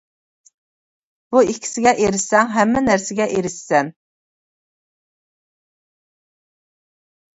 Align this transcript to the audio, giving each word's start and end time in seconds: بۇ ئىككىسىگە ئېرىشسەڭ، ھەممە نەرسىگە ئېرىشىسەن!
بۇ 1.35 1.41
ئىككىسىگە 1.49 1.93
ئېرىشسەڭ، 2.05 2.49
ھەممە 2.55 2.81
نەرسىگە 2.85 3.29
ئېرىشىسەن! 3.35 3.91